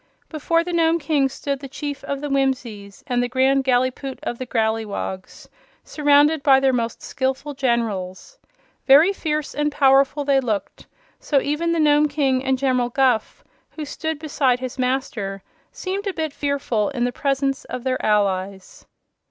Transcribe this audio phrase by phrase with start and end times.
[0.29, 4.39] Before the Nome King stood the Chief of the Whimsies and the Grand Gallipoot of
[4.39, 5.47] the Growleywogs,
[5.83, 8.39] surrounded by their most skillful generals.
[8.87, 10.87] Very fierce and powerful they looked,
[11.19, 16.07] so that even the Nome King and General Guph, who stood beside his master, seemed
[16.07, 18.87] a bit fearful in the presence of their allies.